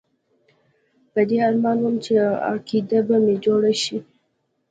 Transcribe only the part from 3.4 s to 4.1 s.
جوړه شي.